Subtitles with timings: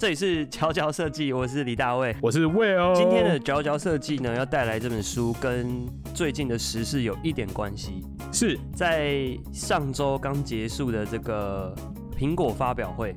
[0.00, 2.16] 这里是佼佼设计，我是李大卫。
[2.22, 2.94] 我是魏哦。
[2.96, 8.02] 今天的佼佼设计呢，要带来这本书，跟最近的时事有一点关系。
[8.32, 11.74] 是在上周刚结束的这个
[12.16, 13.14] 苹果发表会，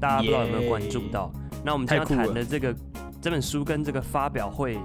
[0.00, 1.32] 大家不知道有没有关注到？
[1.64, 2.74] 那我们今天要谈的这个
[3.22, 4.76] 这本书跟这个发表会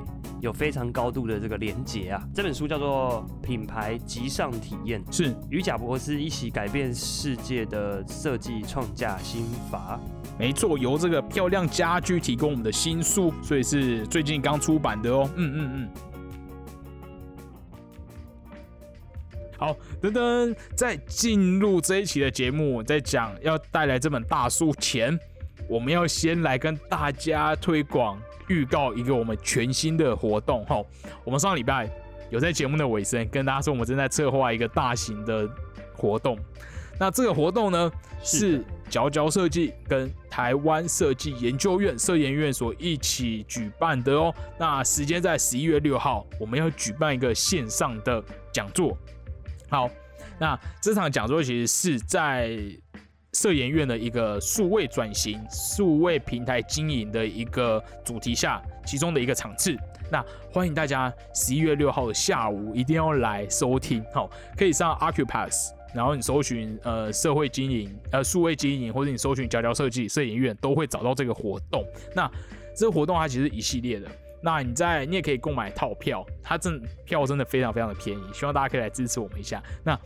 [0.44, 2.22] 有非常高度的这个连结啊。
[2.36, 9.98] 这本书叫做《品牌极上体验》，是与贾博士一起改变世界的设计创价心法。
[10.38, 15.30] 没错，由这个漂亮家居提供我们的新书，所以是最近刚出版的哦。
[15.38, 15.90] 嗯嗯嗯。
[19.58, 25.18] 好，等等，在进入这一期的节目，在讲要带来这本大书前，
[25.70, 30.66] 我们要先来跟大家推广、预告一个我们全新的活动。
[30.66, 30.84] 哈，
[31.24, 31.90] 我们上礼拜
[32.30, 35.50] 有在节目的尾声跟大家说，我们正在策划一个大型的
[35.96, 36.38] 活动。
[37.00, 44.34] 那这个活动呢，是佼佼设计跟台湾设计研究院设研院所一起举办的哦。
[44.60, 48.96] 那时间在十一月六号，我们要举办一个线上的讲座。
[49.70, 49.90] 好，
[50.40, 52.60] 那这场讲座其实是在
[53.34, 59.76] 设研院的一个数位转型、数位平台经营的一个主题下，其中的一个场次。
[60.12, 64.04] 那欢迎大家十一月六号的下午一定要来收听。
[64.14, 65.72] 好，可以上 Acupass。
[65.96, 71.86] 然后你搜寻呃社会经营呃数位经营，或者你搜寻佼佼设计摄影院，都会找到这个活动。
[72.16, 72.30] 那
[72.76, 74.08] 这个活动它其实一系列的，
[74.42, 79.62] 那你在你也可以购买套票，它真票真的非常非常的便宜，希望大家可以来支持我们一下。
[79.84, 80.00] 那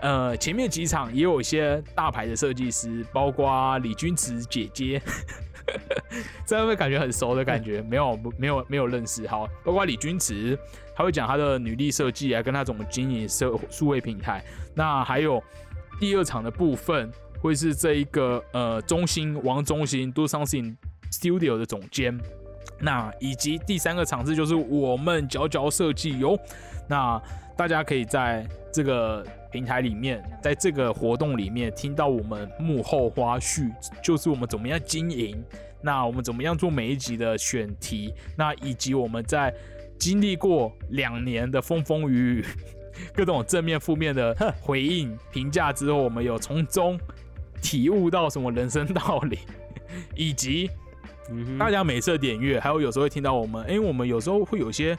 [0.00, 5.00] 呃前面几场也有一些大牌的设计师，包括李君慈姐姐，
[6.46, 7.82] 这样会感觉很熟的感觉？
[7.82, 10.58] 没有没有没有认识，好，包括李君慈。
[10.94, 14.44] 他会讲他的女力设计啊，跟他怎么经营社数位平台。
[14.74, 15.40] 那还有
[16.00, 17.08] 第二场的部分，
[17.40, 20.74] 会是这一个呃中心王中心 Do Something
[21.12, 22.18] Studio 的总监。
[22.80, 26.36] 那以及第三个场次就是我们佼佼设计哟。
[26.88, 27.22] 那
[27.56, 33.70] 大家可以在这个平台里面，在这个活动里面听到我们幕后花絮，
[34.02, 35.42] 就是我们怎么样经营，
[35.82, 39.54] 那我们怎么样做每一集的选题，那以及我们在。
[40.00, 42.44] 经历过两年的风风雨雨，
[43.12, 46.96] 各种正面、负面的回应、评价之后，我们有从中
[47.60, 49.40] 体悟到什么人生道理，
[50.14, 50.70] 以及
[51.58, 54.96] 大家每次点阅，还有有时候会听到我们，因为我们有时候会有些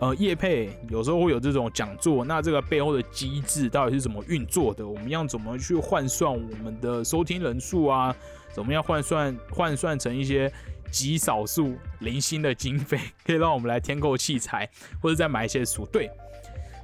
[0.00, 4.86] 呃业配，有时候会有这种讲座，那这个背后的机制到底是怎么运作的？
[4.86, 8.14] 我们要怎么去换算我们的收听人数啊？
[8.52, 10.52] 怎么样换算换算成一些？
[10.92, 14.68] 极少数零星的经费，可以让我们来添购器材，
[15.00, 15.86] 或者再买一些书。
[15.86, 16.10] 对，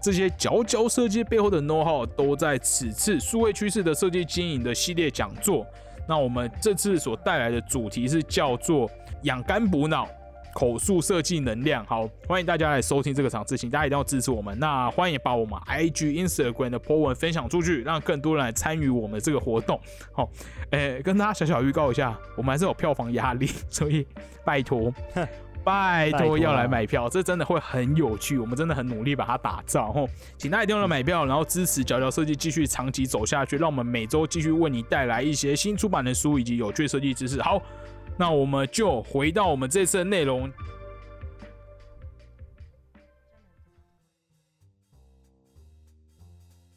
[0.00, 5.66] 这些佼佼设计背后的 know how 都在此次数位趋势的设计经营的系列讲座。
[6.09, 8.88] 那我们这次所带来的主题是叫做
[9.22, 10.09] 养肝补脑。
[10.56, 14.59] 口述设计能量，好，欢迎大家来收听这个场次，请大家一定要支持我们。
[14.59, 19.78] 那欢迎把我们 IG、Instagram 的 po 文分享出去，让更多人来参与我们这个活动。
[20.15, 20.27] 好，
[20.71, 24.06] 诶，跟大家小小预告一下，我们还是有票房压力，所以
[24.47, 24.91] 拜托，
[25.62, 28.39] 拜托要来买票，这真的会很有趣。
[28.39, 30.09] 我们真的很努力把它打造，吼，
[30.39, 37.43] 请大家一定要来买票，然后支持角角设计继续长期走下去，让我们每周继续为你带来一些新出版的书以及有趣设计知识。
[37.43, 37.61] 好。
[38.19, 40.50] 那我们就回到我们这次的内容，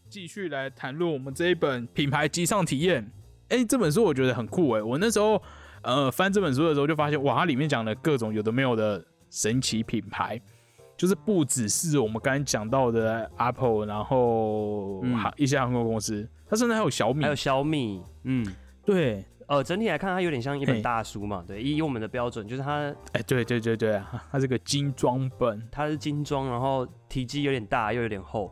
[0.10, 3.10] 继续来谈论我们这一本品牌机上体验。
[3.48, 4.82] 哎，这本书我觉得很酷哎！
[4.82, 5.42] 我那时候
[5.82, 10.40] 呃翻这本书的时候，就发现哇，它里面讲的各种有的没有的神奇品牌，
[10.98, 15.02] 就是不只是我们刚才讲到的 Apple，然后
[15.38, 18.46] 一些航空公司，它甚至还有小米，还有小米，嗯，
[18.86, 19.24] 对。
[19.50, 21.44] 呃，整体来看，它有点像一本大书嘛。
[21.46, 24.00] 对，以我们的标准，就是它，哎，对对对对，
[24.32, 28.52] 它是个精装本，它是精装，然后体积有点大，又有点厚。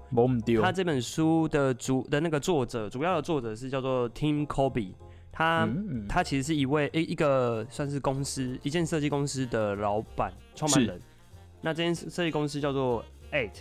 [0.59, 4.95] 它这本书的主的那个作者，主要的作者是叫做 Tim Kobe，
[5.31, 5.69] 他
[6.09, 10.99] 他其实是一位一一个算是公司一件设计公司的老板创办人。
[11.61, 13.53] 那这间设计公司叫做 Eight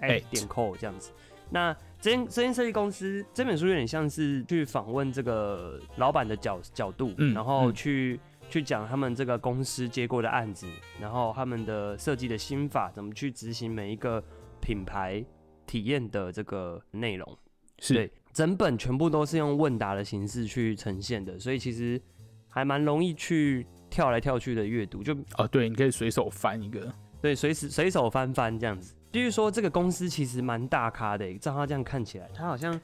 [0.00, 1.10] Eight 点 Co 这样子。
[1.50, 8.18] 那这间这间设计公司这本书有点像是去访问这个老板的角角度，然后去
[8.48, 10.66] 去讲他们这个公司接过的案子，
[10.98, 14.22] 然后他们的设计的心法，怎么去执行每一个
[14.62, 15.22] 品牌
[15.66, 17.38] 体验的这个内容。
[17.78, 22.00] 是，整本全部都是用问答的形式去呈现的，所以其实
[22.48, 25.02] 还蛮容易去跳来跳去的阅读。
[25.02, 28.94] 就哦，对，你可以随手翻一个，对，随时随手翻翻这样子。
[29.12, 32.80] 就是说，这个公司其实蛮大咖的，照他这样看起来，他好像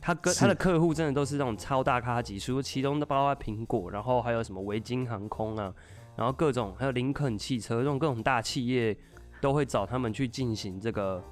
[0.00, 5.72] 他跟他的客户真的都是那种超大咖级，除了其中的包括苹果，然后还有什么维京航空啊，
[6.16, 8.96] 然后各种还有林肯汽车这种各种大企业
[9.42, 11.22] 都会找他们去进行这个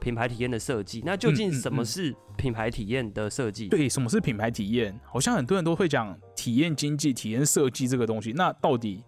[0.00, 1.00] 品牌体验的设计。
[1.06, 3.68] 那究竟什么是品牌体验的设计？
[3.68, 4.98] 对，什么是品牌体验？
[5.04, 8.32] 好像很多人都会讲体验经济、体验设计这个东西。
[8.32, 9.04] 那到底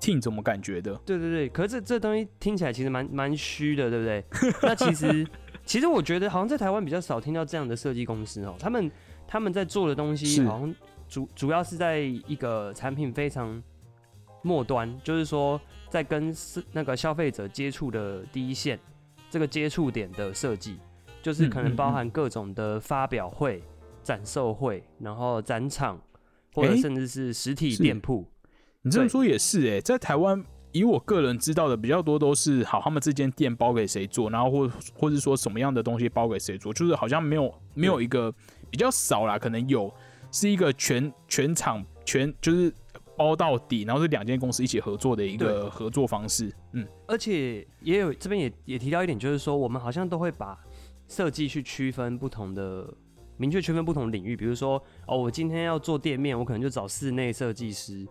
[0.00, 0.94] 听怎么感觉的？
[1.04, 4.24] 对对对，可是这这东西听起来其实蛮蛮虚的，对不对？
[4.62, 5.26] 那其实。
[5.64, 8.90] 其实我觉得好像在台湾比较少听到这样的设计公司哦，他们
[9.26, 10.74] 他们在做的东西好像
[11.06, 13.62] 主主要是在一个产品非常
[14.40, 15.60] 末端，就是说
[15.90, 16.34] 在跟
[16.72, 18.80] 那个消费者接触的第一线
[19.28, 20.78] 这个接触点的设计，
[21.20, 23.62] 就是可能包含各种的发表会、
[24.02, 26.00] 展售会，然后展场
[26.54, 28.26] 或者甚至是实体店铺。
[28.82, 30.44] 你这么说也是哎，在台湾。
[30.70, 38.30] 以我个人知道的比较多都是好，他们这间店包给谁做，然后或或是说什么样的东西包给谁做，就是好像没有没有一个
[38.70, 39.92] 比较少啦，可能有
[40.30, 42.70] 是一个全全场全就是
[43.16, 46.52] 包到底，然后是两间公司一起合作的一个合作方式。
[46.74, 50.56] 嗯，而且也有这边也也提到一点，就是说我们好像都会把
[51.08, 52.86] 设计去区分不同的
[53.38, 58.06] 明确区分不同领域，比如说哦，我今天要做店面，我可能就找室内设计师。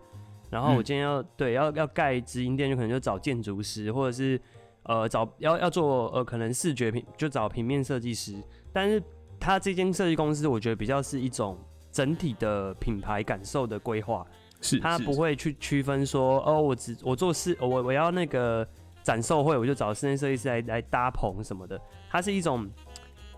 [0.50, 4.40] 然后我今天要对要要盖直营店，就可能就找建筑师，或者是
[4.84, 8.34] 呃找要要做呃可能视觉平就找平面设计师。
[8.72, 9.02] 但是
[9.38, 11.58] 他这间设计公司，我觉得比较是一种
[11.92, 14.26] 整体的品牌感受的规划，
[14.62, 18.66] 是他不会去区分说哦我只我做室我我要那个
[19.02, 21.78] 展售会，我就找室内设计师来来搭棚什么的。
[22.08, 22.66] 它是一种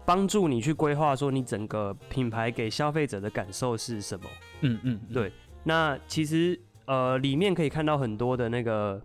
[0.06, 4.26] 帮助你去规划说你整个品牌给消费者的感受是什么。
[4.60, 5.32] 嗯嗯，对。
[5.64, 6.56] 那其实。
[6.90, 9.00] 呃，里面可以看到很多的那个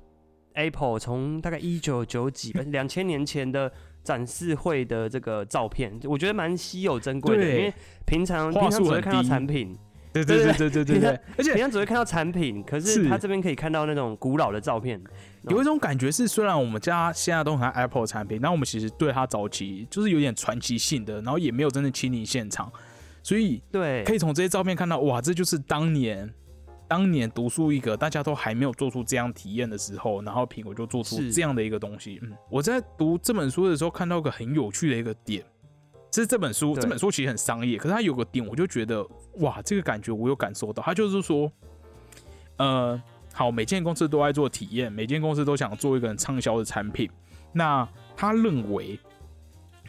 [0.53, 3.71] Apple 从大概一九九几 两千年前的
[4.03, 7.71] 展示会的这个照片，我觉得蛮稀有珍贵的，因为
[8.03, 9.77] 平常平常只会看到产品，
[10.11, 13.07] 对对对对对对对，而且平常只会看到产品，可是。
[13.07, 14.99] 他这边可以看到那种古老的照片，
[15.49, 22.71] 有一种感觉是，虽然我们家现在都很爱 Apple 产品，但我们其实对它早期就是有点传奇性的，然后也没有真的亲临现场，
[23.21, 26.33] 所以对，可以从这些照片看到，哇，这就是当年。
[26.87, 32.19] 当年独树一格，大家都还没有做出这样体验的时候，然后苹果就做出这样的一个东西。
[32.21, 35.43] 嗯，我在读这本书的时候看到个很有趣的一个点，
[36.13, 39.05] 是这本书这本书其实很商业，可是它有个点，我就觉得
[39.39, 40.83] 哇，这个感觉我有感受到。
[40.83, 41.51] 它就是说，
[42.57, 43.01] 呃，
[43.33, 47.09] 好，每间公司都在做体验，每间公司都想做一个很畅销的产品。
[47.51, 48.99] 那他认为，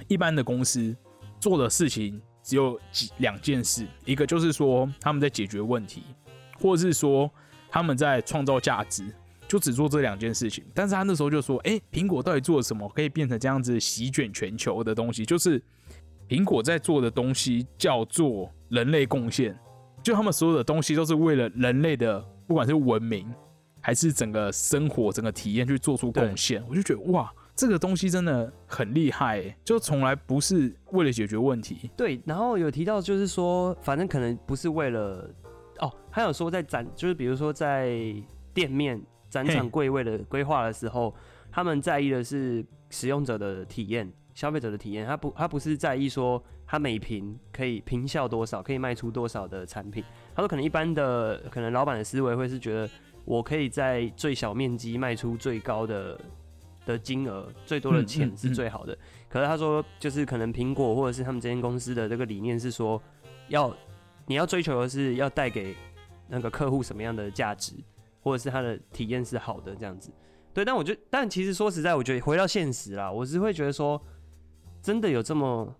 [0.09, 0.97] 一般的公司
[1.39, 6.03] 做的事情只有几两件事，一个就是说他们在解决问题。
[6.61, 7.31] 或者是说
[7.69, 9.05] 他们在创造价值，
[9.49, 10.65] 就只做这两件事情。
[10.75, 15.25] 但是他那时候就说：“哎，苹果到底做了什么，可以变成这样子席卷全球的东西？
[15.25, 15.63] 就是
[16.29, 19.57] 苹果在做的东西叫做人类贡献，
[20.03, 23.33] 就他们所有的东西都是为了人类的，不管是文明
[23.81, 31.91] 还是整个生活、整个体验去做出贡献。”我就觉得哇，这个东西真的很厉害，就从来不是为了解决问题。
[31.97, 35.31] 对，然后有提到就是说，反正可能不是为了。
[35.79, 38.15] 哦，还有说在展，就是比如说在
[38.55, 41.15] 店面展场柜位的规划的时候，
[41.51, 45.07] 他们在意的是使用者的体验、消费者的体验。
[45.07, 50.03] 他不，他不是在意说他每瓶可以平效多少，可以卖出多少的产品。
[50.35, 52.89] 他说可能一般的，可能老板的思维会是觉得
[53.25, 56.21] 我可以在最小面积卖出最高的
[56.87, 58.97] 的金额，最多的钱是最好的。
[59.29, 63.03] 可是他说，就是可能苹果或者是他们这间公司的这个理念是说
[63.49, 63.77] 要。
[64.27, 65.75] 你要追求的是要带给
[66.29, 67.73] 那个客户什么样的价值，
[68.21, 70.11] 或者是他的体验是好的这样子，
[70.53, 70.65] 对。
[70.65, 74.03] 但我觉得，但其实说实在，我觉得回到现实啦，我是会觉得说，
[74.83, 75.73] 真的有这么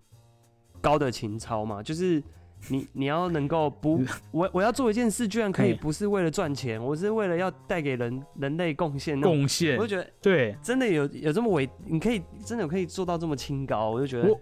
[0.79, 1.83] 高的情操吗？
[1.83, 2.23] 就是
[2.69, 4.01] 你你要能够不，
[4.31, 9.77] 我我要做一件事，居然可以不是为了赚钱，我是为了要带给人人类贡献，贡献。
[9.77, 14.39] 我就觉得，对，真的有有这么伟，你可以真的可以做到这么清高，我就觉得我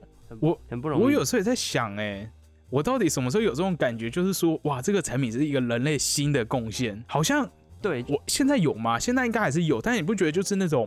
[0.49, 1.03] 我很不容易。
[1.03, 2.31] 我有时候也在想，哎。
[2.75, 4.09] 我到底什么时候有这种感觉？
[4.09, 7.49] 就是说，哇，这个产品是一个人类新的贡献，好像
[7.81, 8.99] 对我现在有吗？
[8.99, 10.85] 现在应该还是有，但你不觉得就是那种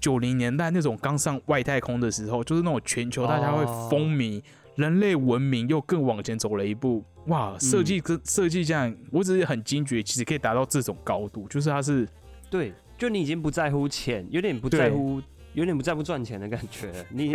[0.00, 4.42] 九零年代那种刚上外太空的时候，就是那种全球大家会风靡，
[4.74, 12.04] 人类文明又更往前走了一步，哇，设计跟设计这样，我只是很惊觉，其实可以达到这种高度，就是它是
[12.50, 17.32] 对，就你已经不在乎钱，有点不在乎，有点不在乎赚钱的感觉，你。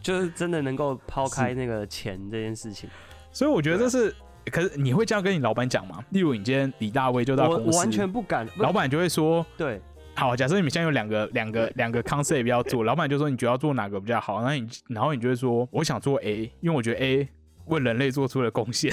[0.00, 2.88] 就是真的能够抛开那个钱这件事情，
[3.32, 4.14] 所以我觉得这是，
[4.50, 6.02] 可是你会这样跟你老板讲吗？
[6.10, 9.80] 例如你今天李大卫就到公司，完全不敢，老板就会说，对，
[10.14, 17.28] 好，假设你们现在有两个两个两个 concept 要做，老板就说你觉得要做哪个比较好，然后你然后你就会说我想做 A，因为我觉得 A
[17.66, 18.90] 为人类做出了贡献。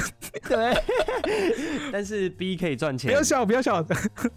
[0.50, 0.74] 对，
[1.94, 3.10] 但是 B 可以赚钱。
[3.10, 3.82] 不要笑，不要笑。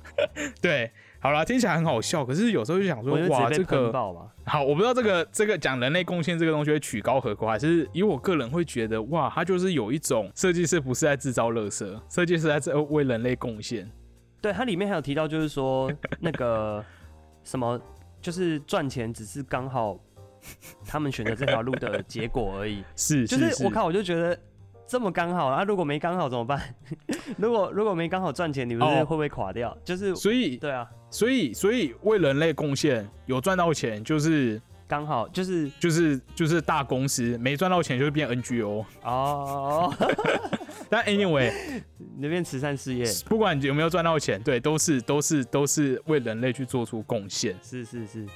[0.62, 3.92] 对，好了，听起来很好笑，可是有时候就想说，哇，这个
[4.44, 13.90] 好，我不知道这个这个讲人类贡献这个东西会曲高和寡，还是以我个人会觉得，哇，它就是有一种设计师不是在制造垃圾，设计师在这为人类贡献。
[14.40, 16.84] 对，它里面还有提到，就是说那个
[17.42, 17.80] 什么，
[18.20, 19.98] 就是赚钱只是刚好。
[20.86, 24.38] 他们选择这条路的结果而已， 是，就是我靠，我就觉得
[24.88, 25.62] 这么刚好啊！
[25.64, 26.74] 如果没刚好怎么办？
[27.36, 29.76] 如果如果没刚好赚钱，你们会不会垮掉？
[29.84, 39.94] 就是所以，对啊，所以所以为人类贡献有赚到钱，就是刚好，就是就是就是大公司没赚到钱就会变 NGO 哦。
[40.88, 41.52] 但 anyway，
[42.16, 47.54] 那边慈善事业，不管有没有赚到钱，对，都是都是都是为人类去做出贡献。
[47.62, 48.26] 是是是，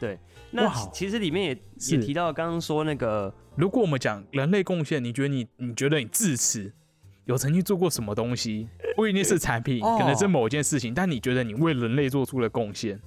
[0.00, 0.18] 对。
[0.52, 6.70] 那其实里面也也提到，刚刚说那个，如果我们讲人类贡献，你觉得你你觉得你自此
[7.24, 8.68] 有曾经做过什么东西？
[8.94, 13.00] 不一定是产品，可能是某件事情，但你觉得你为人类做出了贡献？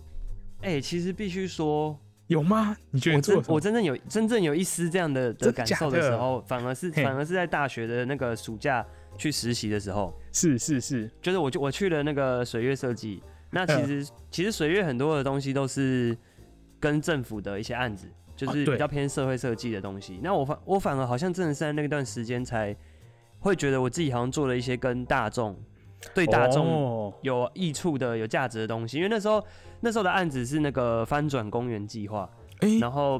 [0.61, 2.75] 哎，其实必须说有吗？
[2.89, 8.83] 你觉得我真我真正有真正有一丝这样的的感受的时候，反而是反而是在大学的那个暑假
[9.15, 13.21] 去实习的时候，是是是，就是我就我去了那个水月设计，
[13.51, 16.17] 那其实其实水月很多的东西都是。
[16.85, 20.19] 跟政府的一些案子，就是比较偏社会设计的东西。
[20.21, 22.75] 那我反我反而好像真的是在那段时间才
[23.39, 25.57] 会觉得我自己好像做了一些跟大众
[26.13, 28.97] 对大众有益处的、有价值的东西。
[28.97, 29.43] 因为那时候
[29.79, 32.29] 那时候的案子是那个翻转公园计划，
[32.79, 33.19] 然后。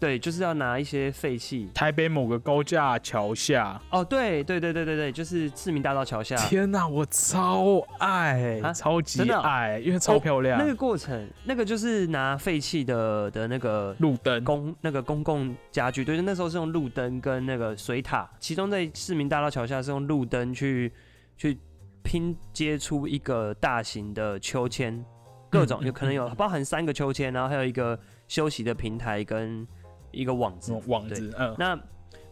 [0.00, 1.68] 对，就是要拿一些废弃。
[1.74, 3.78] 台北某个高架桥下。
[3.90, 6.34] 哦，对对对对对对，就是市民大道桥下。
[6.36, 10.58] 天哪，我超爱，超级爱，因为超漂亮。
[10.58, 20.90] 那个过程，那个就是拿废弃的的那个路灯公那个公共家具，对，那时候是用路灯跟那个水塔，其中在市民大道桥下是用路灯去
[21.36, 21.58] 去
[22.02, 25.04] 拼接出一个大型的秋千，
[25.50, 29.68] 各种有可能有包含三个秋千，然后还有一个休息的平台跟。
[30.12, 31.80] 一个网子，网子，嗯，那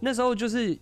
[0.00, 0.78] 那时候就是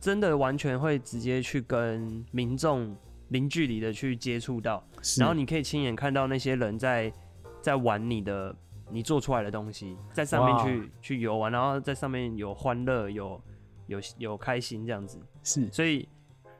[0.00, 2.96] 真的完全会直接去跟民众
[3.28, 4.82] 零距离的去接触到，
[5.18, 7.12] 然后你可以亲眼看到那些人在
[7.60, 8.54] 在玩你的
[8.90, 13.40] 你做出来的东西，在上面去去游玩，然后在上面有欢乐，有
[13.86, 16.08] 有有开心这样子，是，所以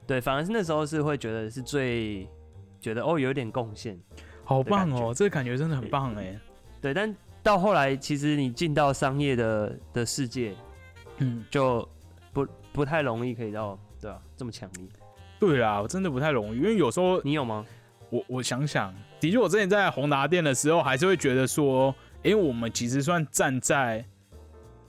[0.06, 2.28] 对，反而是那时候是会觉得是最
[2.80, 3.98] 觉得哦有点贡献，
[4.44, 6.38] 好棒哦，这个感觉真的很棒哎，
[6.80, 7.14] 对，但。
[7.42, 10.54] 到后来，其实你进到商业的的世界，
[11.18, 11.88] 嗯，就
[12.32, 14.20] 不不太容易可以到，对啊？
[14.36, 14.88] 这么强力。
[15.38, 17.64] 对啊，我真的不太容易，因为有时候你有吗？
[18.10, 24.04] 我我想想，的确，我之前在宏达店的时候，还是会觉得说，哎，我们其实算站在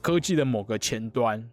[0.00, 1.48] 科技的某个前端。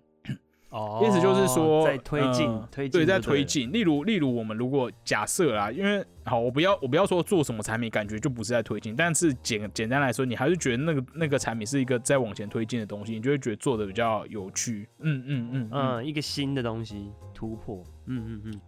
[0.70, 3.72] 哦，意思就是说，在推进，推进，对，在推进。
[3.72, 8.96] 例如，例如，我们如果假设啦，因为好，我不要，我不要说做什么产品，感觉就不是在推进。
[8.96, 14.88] 但是简简单来说，你还是觉得那个那个产品是一个在往前推进的东西，你就会觉得做的比较有趣。
[15.00, 17.84] 嗯嗯嗯嗯，一个新的东西突破。
[18.06, 18.62] 嗯嗯嗯。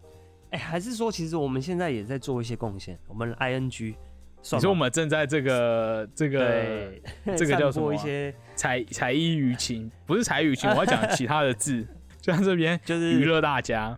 [0.50, 2.98] 哎，还是说，其实我们现在也在做一些贡献。
[3.08, 3.96] 我们 I N G，
[4.54, 6.92] 你说我们正在这个这个
[7.38, 7.94] 这个叫什么？
[7.94, 11.86] 一些才才艺于情，不是才艺于情， 我要讲其他的字。
[12.20, 13.98] 就在这边，就是娱乐大家。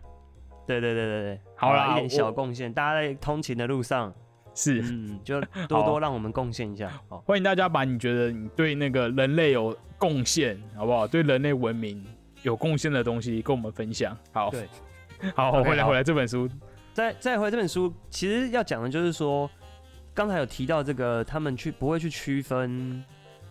[0.66, 4.10] 对对对对对，好了，一点小贡献，大家在通勤的路上
[4.54, 6.90] 是，嗯，就多多让我们贡献一下。
[7.08, 11.06] 好，欢迎大家把你觉得你对那个人类有贡献，好不好？
[11.06, 12.02] 对人类文明
[12.42, 14.16] 有贡献的东西跟我们分享。
[14.32, 14.66] 好，对，
[15.34, 16.48] 好，回来回来这本书，
[16.94, 19.50] 再再回这本书，其实要讲的就是说，
[20.14, 23.04] 刚才有提到这个，他们去不会去区分。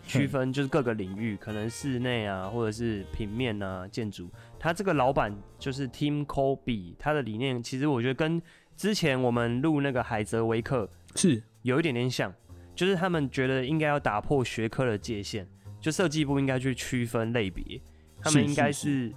[0.06, 4.28] 区分就是各个领域，可能室内啊，或者是平面啊，建筑。
[4.58, 8.42] 他这个老板就是 Tim Kobe，他的理念其实我觉得跟
[8.76, 12.30] 之前我们录那个海泽维克是有一点点像，
[12.74, 15.48] 就是他们觉得应该要打破学科的界限，
[15.80, 17.80] 就设计部应该去区分类别，
[18.20, 19.10] 他们应该是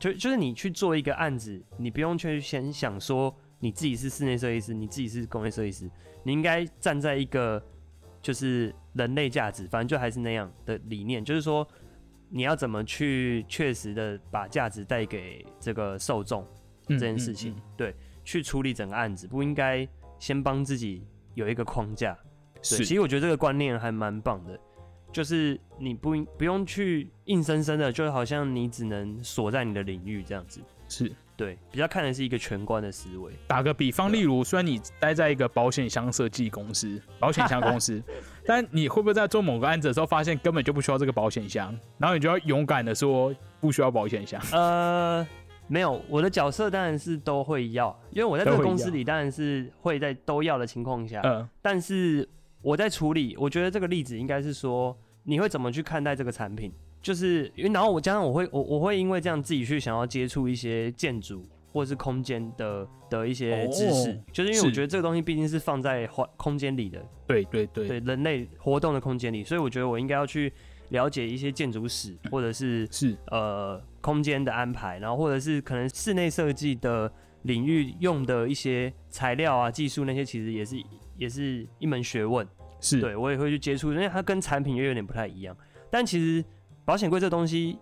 [0.00, 3.32] 就就是你去做一个案子，你不用去先想说
[3.62, 5.90] 你自己是室内设计师，你自己是工业设计师，
[6.22, 7.64] 你应该站在一个。
[8.24, 11.66] 就是人类价值，反正就还是那样的理念，就是说
[12.28, 16.46] 你要怎么去确实的把价值带给这个受众
[16.86, 17.92] 这件事情，对，
[18.22, 19.84] 去处理整个案子，不应该
[20.20, 21.04] 先帮自己
[21.34, 22.16] 有一个框架。
[22.54, 24.56] 对，其实我觉得这个观念还蛮棒的，
[25.10, 30.60] 就是你不不用去硬生生的，就好像你只能锁在你的领域这样子。
[30.88, 31.12] 是。
[31.42, 33.32] 对，比较看的是一个全观的思维。
[33.48, 38.00] 打个比方，例如，虽然你待在一个保险箱设计公司、 保险箱公司，
[38.46, 44.40] 但你会不会在做某个案子的时候，发现根本就不需要这个保险箱，然后你就要勇敢的说不需要保险箱？
[44.52, 45.26] 呃，
[45.66, 52.28] 没有，我的角色当然是都会要，因为我在这个公司里当然是会在都要的情况下，嗯，但是
[52.60, 56.72] 我在处理，我觉得这个例子应该是说，你会怎么去看待这个产品？
[57.02, 67.98] 就是因为然后我加上我会我我会因为这样自己去想要接触一些建筑或者是空间的的一些知识，就是因为我觉得这个东西毕竟是放在环空间里的，对对对，对。
[68.00, 70.52] 人类活动的空间里，所以我觉得我应该要去
[70.90, 73.16] 了解一些建筑史或者是是。
[73.30, 77.10] 呃空间的安排，然后或者是可能室内设计的
[77.42, 80.76] 领域用的一些材料啊技术那些其实也是
[81.16, 82.46] 也是一门学问，
[82.80, 83.00] 是。
[83.00, 85.56] 对我也会去接触，因为它跟产品又有点不太一样，
[85.90, 86.44] 但其实。
[86.84, 87.78] 保险柜这东西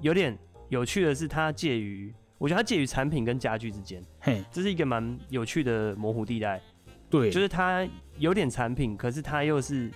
[0.00, 0.36] 有点
[0.68, 6.60] 有趣的是，它介于，我觉得它介于产品跟家具之间，嘿，这是一个蛮有趣的模糊地带。
[7.10, 7.86] 对，就是它
[8.18, 9.90] 有点产品，可是它又是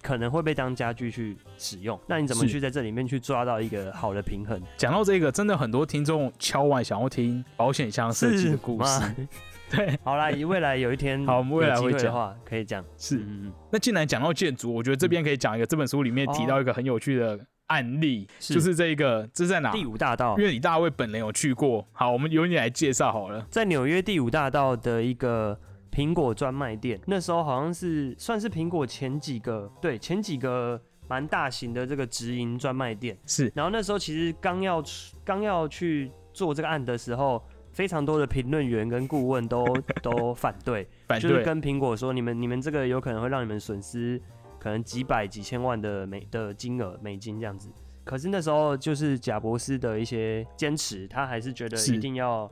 [0.00, 1.98] 可能会被当家具去使用。
[2.06, 4.60] 那你怎么去在这里面去抓到一个好的平衡？
[4.76, 9.26] 讲到这个，真的很多听众敲完想要听保险箱设计的故事。
[9.70, 12.84] 对，好啦，以未来有一天， 好，我们未来会讲话可以讲。
[12.96, 17.38] 是，嗯那既然讲到建筑，我觉得这边可以讲一个，这本书里面提到一个很有趣的。
[17.70, 19.70] 案例就是这一个，这在哪？
[19.70, 20.36] 第五大道。
[20.36, 21.86] 因为李大卫本人有去过。
[21.92, 23.46] 好，我们由你来介绍好了。
[23.48, 25.58] 在纽约第五大道的一个
[25.92, 33.16] 苹果专卖店，那时候好像是算是苹果前几个，对，前几个蛮大型的这个直营专卖店。
[33.24, 33.50] 是。
[33.54, 34.82] 然后那时候其实刚要
[35.24, 37.40] 刚要去做这个案的时候，
[37.72, 39.64] 非常多的评论员跟顾问都
[40.02, 40.88] 都反对，
[41.20, 44.20] 就是跟苹果说，你们你们这个有可能会让你们损失。
[44.60, 47.70] 可能几百几千万的美的金额美金这样子，
[48.04, 52.48] 可是那时候就是贾博士的一些坚持，他还是觉得一定要，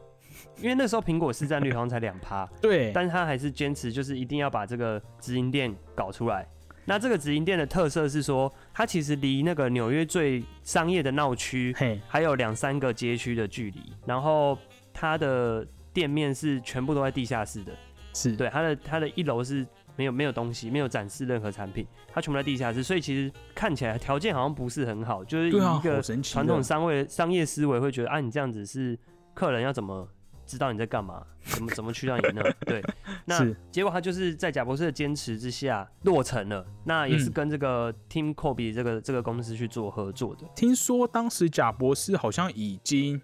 [0.56, 6.48] 因为那时候苹果市占率好像才两趴， 对，但是他还是坚持就是一定要把这个直营店搞出来。
[6.86, 11.76] 那这个直营店的特色是说，它其实离那个纽约最商业的闹区
[12.08, 14.56] 还有两三个街区的距离，然后
[14.94, 17.72] 它的店面是全部都在地下室的，
[18.14, 18.34] 是。
[18.34, 19.66] 对，它的它的一楼是。
[19.98, 28.96] 没有没有东西，没有展示任何产品，它全部在地下室，所以其实看起来条件好像不是很好，就是一个传统商业商业思维会觉得啊，你这样子是
[29.34, 30.08] 客人要怎么
[30.46, 31.26] 知道你在干嘛？
[31.42, 32.42] 怎么怎么去到你那？
[32.64, 32.80] 对，
[33.24, 40.46] 那结果他就是在贾博士的坚持之下落成了，那也是跟这个 Team Kobe 这个这个公司去做合作的。
[40.54, 43.20] 听说当时贾博士好像已经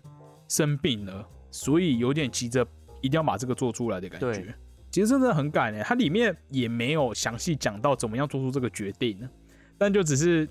[0.48, 2.66] 生病了，所以有点急着
[3.00, 4.52] 一定要把这个做出来的感觉。
[4.94, 9.28] 其实真的很赶诶，它里面也没有详细讲到怎么样做出这个决定呢，
[9.76, 10.48] 但就只是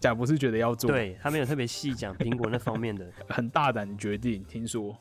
[0.00, 4.92] 贾博士觉得要做，对他没有特别细讲苹果那方面的 很大胆的决定，听说。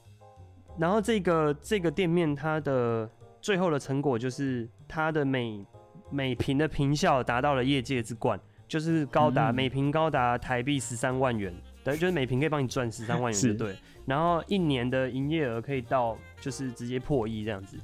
[0.78, 3.10] 然后这个这个店面它的
[3.41, 5.65] 最后的成果就是它的每
[6.12, 11.52] 每瓶的瓶效达到了业界之冠，就是高达每瓶高达台币十三万元，
[11.84, 13.76] 等于就是每瓶可以帮你赚十三万元，就对。
[14.06, 17.80] 然后一年的营业额可以到就是直接破亿这样子。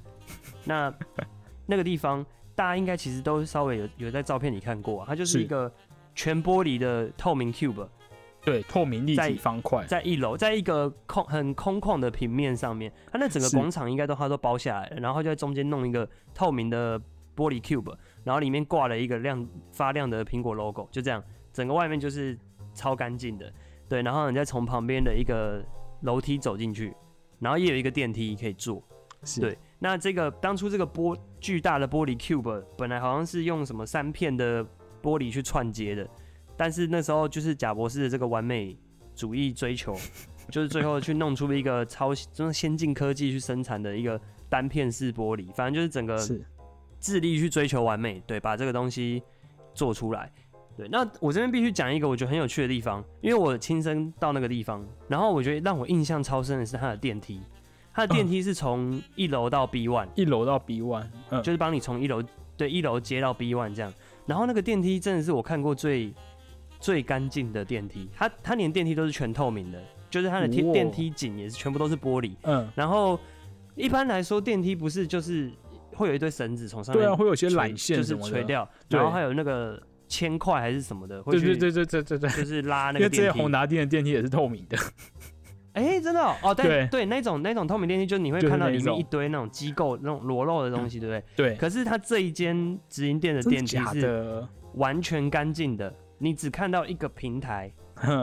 [0.65, 0.93] 那
[1.65, 5.71] 那个地方，大家应该其实都稍微有有在照片里看过，它就是一个
[6.13, 7.87] 全玻璃的透明 cube，
[8.43, 16.99] 对，透明立体方块，在一楼，在一个空很空旷的平面上面，它那整个广场应该都它都包下来了，然后就在中间弄一个透明的
[17.35, 22.37] 玻璃 cube，然后里面挂了一个亮发亮的苹果 logo，就这样，整个外面就是
[22.73, 23.53] 超干净的，
[23.87, 25.63] 对，然后你再从旁边的一个
[26.01, 26.93] 楼梯走进去，
[27.39, 28.83] 然后也有一个电梯可以坐，
[29.39, 29.57] 对。
[29.83, 34.63] 那这个当初这个玻巨大的玻璃 cube 本来好像是用什么三片的
[35.01, 36.07] 玻璃去串接的，
[36.55, 38.77] 但是那时候就是贾博士的这个完美
[39.15, 39.97] 主义追求，
[40.51, 46.15] 就是最后去弄出一个超用先进科技去生产的一个单片式玻璃，反正就是整个
[46.99, 49.23] 致力去追求完美，对，把这个东西
[49.73, 50.31] 做出来。
[50.77, 57.41] 对，那我这边必须讲一个我觉得很有趣的地方，因为我亲身到那个地方，然后我觉得让我印象超深的是它的电梯。
[57.93, 62.23] 它的电梯是从一楼到 B one，一楼到 B one，嗯，就是帮你从一楼
[62.55, 63.93] 对一楼接到 B one 这样。
[64.25, 66.13] 然后那个电梯真的是我看过最
[66.79, 72.33] 最干净的电梯，它它连电梯都是全透明的，就是它的电电梯井也是全部都是玻璃。
[72.43, 73.19] 嗯，然后
[73.75, 75.51] 一般来说电梯不是就是
[75.93, 83.17] 会有一堆绳子从上面，对啊，会有些缆线就是垂掉，然后还有那个铅块还是什么的，对对对对对对对，就是拉那个电梯。
[83.17, 84.77] 因为这些宏达电的电梯也是透明的。
[85.73, 86.87] 哎，真的哦，对。
[86.87, 91.49] 对，那种那种透明电梯，就是你会看到里面一堆那种机构那种裸露的东西，对不对？
[91.49, 91.55] 对。
[91.55, 97.71] 可是它这一间直营店的电梯是完全干净的，你只看到一个平台，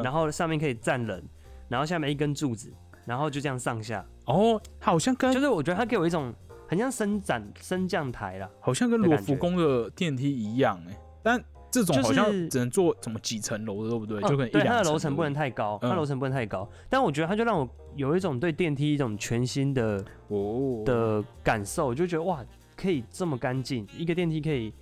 [0.03, 1.23] 然后上面可以站人，
[1.69, 2.73] 然后下面一根柱子，
[3.07, 4.05] 然后就这样上下。
[4.27, 6.33] 哦，好像跟就是我觉得它给我一种
[6.67, 14.21] 很像伸展升降台了，好像跟罗浮宫的电梯一样哎，但这种好像只能做什么几层楼的，对不对？
[14.23, 16.69] 就可能对它的楼层不能太高，它楼层不能太高。
[16.89, 24.73] 但我觉得它就让我有一种对电梯一种全新的哦的感受，就觉得哇，可以这么干净，一个电梯可以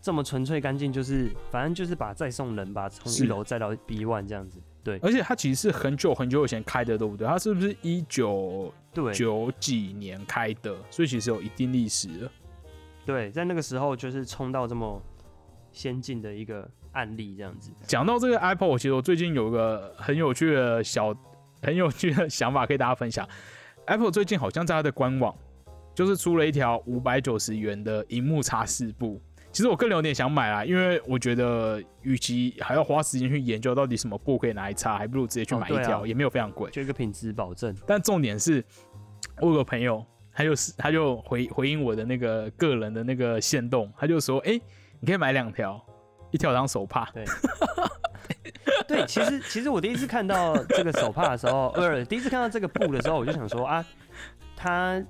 [0.00, 4.58] 这么纯粹干净，就是反正就是把再送人吧，从一楼再到 B one 这样子。
[4.82, 7.26] 对，而且它其实是很久很久以前开的，对不对？
[7.26, 8.72] 它是不是一九
[9.12, 10.74] 九几年开的？
[10.90, 12.32] 所以其实有一定历史了。
[13.04, 15.00] 对，在那个时候就是冲到这么。
[15.72, 17.72] 先进的一个案例，这样子。
[17.86, 21.14] 讲到这个 Apple，其实我最近有一个很有趣的小、
[21.62, 23.26] 很有趣的想法，可以大家分享。
[23.86, 25.34] Apple 最近好像在它的官网，
[25.94, 29.20] 就是出了一条五百九十元的荧幕擦拭布。
[29.50, 37.74] 其实我个人有点想买啦，因为我觉得，与其还要花时间去研究到底什么布可以拿来擦，还不如直接去买一条，也没有非常贵，就一个品质保证。
[37.86, 38.64] 但重点是，
[39.40, 44.60] 我有个朋友，他就是他就回回应我的那个个人的那个线动，他就说，哎。
[45.02, 45.84] 你可以买两条，
[46.30, 47.10] 一条当手帕。
[47.12, 47.24] 对，
[48.86, 53.84] 对，其实其实我第一次看到这个手帕的时候， 呃，第一次看到这个布的时候，我就想说啊，
[54.56, 55.02] 它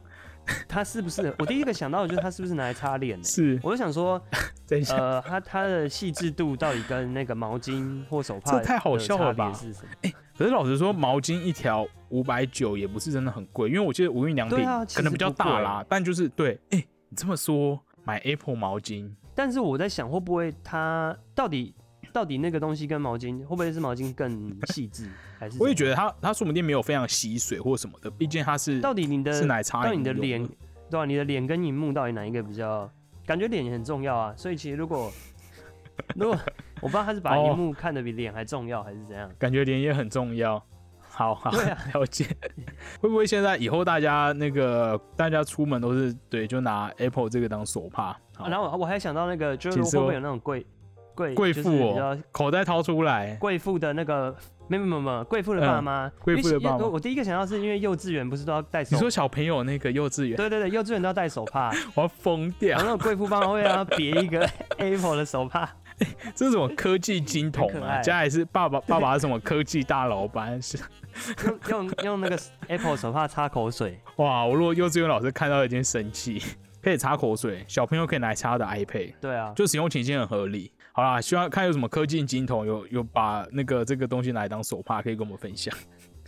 [0.67, 1.35] 它是不是？
[1.39, 3.23] 我第一个想到的就是它是不是拿来擦脸？
[3.23, 4.19] 是，我就想说，
[4.89, 9.53] 呃，它它的细致度到底跟那个毛巾或手帕这太好笑了吧？
[10.01, 19.11] 哎，可是老实说，毛巾一条五百九也不是真的很贵，因为我记得无印良品可能比较大啦，但就是对，哎，你这么说，买 Apple 毛巾。
[19.35, 21.75] 但是我在想，会不会它到底
[22.13, 25.09] 到底那个东西跟毛巾，会不会是毛巾更细致？
[25.39, 30.47] 还是我也觉得它它说不定没有非常吸水或什么的，毕竟它是到底你的是奶茶，到你的脸
[30.91, 31.05] 对吧？
[31.07, 32.91] 你的脸跟荧幕到底哪一个比较？
[33.25, 34.35] 感觉脸也很重要啊。
[34.37, 35.11] 所以其实如果
[36.17, 36.39] 如果
[36.81, 39.31] 我不知道他是把荧幕看得比脸还重要，还是怎样？
[39.39, 40.63] 感觉脸也很重要。
[41.15, 41.51] 好好
[41.93, 42.25] 了解，
[42.99, 48.19] 会不会现在以后大家那个大家出门都是对，就拿 Apple 这个当手帕？
[48.49, 50.67] 然后我还想到那个，就是会不会有那种贵
[51.15, 54.35] 贵贵妇哦，口袋掏出来，贵妇的那个
[54.69, 56.87] 没有没有没有贵妇的爸妈，贵妇的爸妈。
[56.87, 58.97] 我第一个想到是因为幼稚园不是都要戴手？
[58.97, 60.37] 你说小朋友那个幼稚园？
[60.37, 62.79] 对对对，幼稚园都要戴手帕， 我要疯掉。
[62.79, 65.69] 那种贵妇爸妈会要别一个 Apple 的手帕。
[66.35, 68.01] 这是什么科技金童啊？
[68.01, 70.61] 家里是爸爸，爸爸是什么科技大老板？
[70.61, 70.79] 是
[71.45, 74.01] 用用用那个 Apple 手帕擦口水。
[74.17, 74.47] 哇！
[74.47, 76.43] 我如果幼稚园老师看到已经生气，
[76.83, 79.15] 可以擦口水，小朋友可以拿来擦的 iPad。
[79.21, 80.73] 对啊，就使用情境很合理。
[80.93, 85.75] 好啦，希望看有什么科技金童有有把那个这个东西拿来当手帕，可以跟我们分享。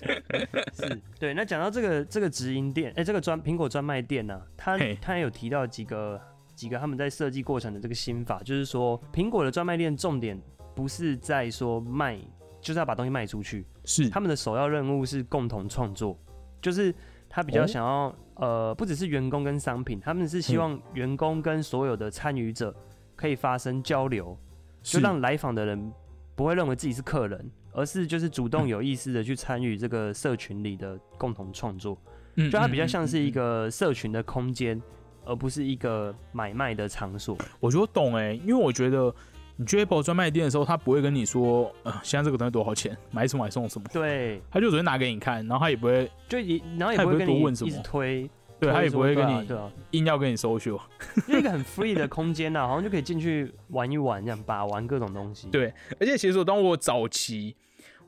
[0.72, 1.34] 是，对。
[1.34, 6.20] 那讲到这个这个直营店，哎，这个专苹果专卖店呢，他他有提到几个。
[6.54, 10.40] 几个他们在设计过程的这个心法，就是说苹果的专卖店重点
[10.72, 12.16] 不是在说卖，
[12.60, 13.66] 就是要把东西卖出去。
[13.84, 16.16] 是他们的首要任务是共同创作，
[16.62, 16.94] 就是
[17.34, 22.72] 他比较想要呃，不只是员工跟商品，他们是希望员工跟所有的参与者
[23.16, 24.38] 可以发生交流，
[24.82, 25.92] 就让来访的人
[26.36, 31.98] 不会认为自己是客人，而是就是主动有意识的去参与这个社群里的共同创作。
[32.36, 34.80] 嗯，就它比较像是一个社群的空间。
[35.26, 39.10] 而不是一个买卖的场所，我觉得懂哎，因为我觉得
[39.56, 50.80] 你去 Apple 专卖店的时候，他不会跟你说，呃，现在这个东西多少钱，买什么买送什么，对，他就只会拿给你看，然后他也不会，就也然后也不会跟你一直推，对他也不会跟你，对啊，硬要跟你收秀，
[51.28, 57.54] 就一个很 free 的空间呐，好像就可以进去玩一玩，这样把玩各种东西，对，而且其实当我早期。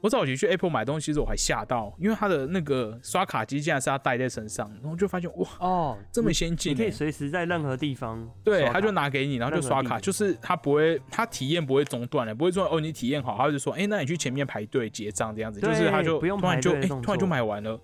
[0.07, 17.77] 我早期去 Apple 买东西时，我还吓到，因为它的那个刷卡机竟然是要带在身上，然后就发现哇哦，这么先进，你可以随时在任何地方，对，他就拿给你，然后就刷卡，就是他不会，他体验不会中断的，不会说哦你体验好，他就说哎那你去前面排队结账这样子，就是他就不用突然就哎突然就买完了，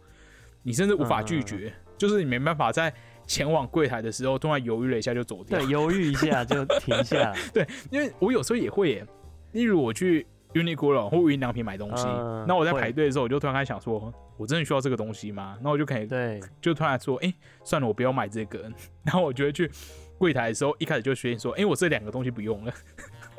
[0.62, 2.94] 你甚至无法拒绝，就是你没办法在
[3.26, 9.06] 前往柜台的时候突然犹豫了一下就走掉，对，犹豫一下就停下， 对，因为我有时候也会耶，
[9.50, 10.24] 例如我去。
[10.54, 12.04] Uniqlo 或无印良品买东西，
[12.46, 15.56] 那我在排队的时候，我就突然开始想说，我真的需要这个东西吗？
[15.62, 17.32] 那我就可以，对，就突然说，哎，
[17.64, 18.70] 算了，我不要买这个。
[19.04, 19.70] 然后我就会去
[20.18, 22.72] 柜台的时候，一开始就决定说，哎，我这两个东西不用了，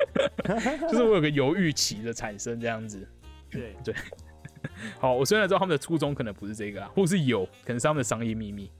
[0.90, 3.06] 就是我有个犹豫期的产生这样子。
[3.50, 3.94] 对 对，
[4.98, 8.70] 好，我虽然知道他们的初衷可能不是这个，或是有可能是他们的商业秘密。